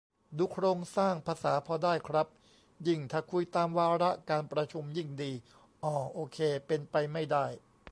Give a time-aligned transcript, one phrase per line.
[0.37, 2.27] ดูโครงสร้างภาษาพอได้ครับ
[2.87, 5.31] ยิ่งถ้าคุยตามวาระการประชุมยิ่งดี
[5.83, 7.45] อ่อ โอเค เป็นไปไม่ได้